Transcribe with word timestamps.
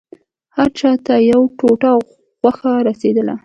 هر 0.55 0.69
چا 0.79 0.91
ته 1.05 1.13
يوه 1.29 1.47
ټوټه 1.59 1.91
غوښه 2.41 2.71
رسېدله. 2.87 3.35